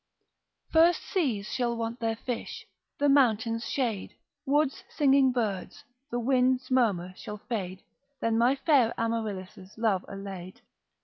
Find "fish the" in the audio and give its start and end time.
2.15-3.07